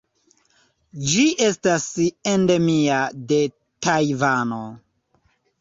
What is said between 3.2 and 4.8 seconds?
de Tajvano.